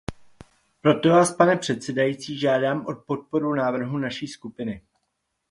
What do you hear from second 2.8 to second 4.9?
o podporu návrhu naší skupiny.